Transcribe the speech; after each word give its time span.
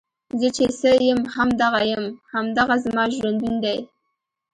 زۀ 0.39 0.49
چې 0.55 0.65
څۀ 0.79 0.91
يم 1.07 1.19
هم 1.35 1.49
دغه 1.61 1.81
يم، 1.91 2.03
هـــم 2.31 2.45
دغه 2.57 2.75
زمـا 2.83 3.05
ژونـد 3.15 3.39
ون 3.43 3.55
دی 3.63 3.77